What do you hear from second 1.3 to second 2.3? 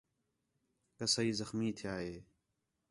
زخمی تِھیا ہِے